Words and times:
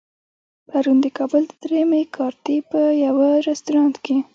پرون 0.67 0.97
د 1.01 1.05
کابل 1.17 1.41
د 1.47 1.51
درېیمې 1.63 2.03
کارتې 2.17 2.55
په 2.71 2.79
يوه 3.05 3.29
رستورانت 3.47 3.95
کې. 4.05 4.17